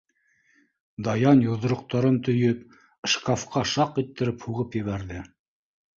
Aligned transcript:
Даян 1.07 1.43
йоҙроҡтарын 1.47 2.17
төйөп, 2.29 2.63
шкафҡа 3.17 3.65
шаҡ 3.75 4.03
иттереп 4.07 4.47
һуғып 4.47 4.79
ебәрҙе. 4.83 5.23